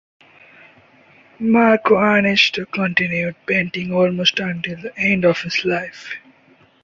[1.39, 6.13] Marco Ernesto continued painting almost until the end of his life.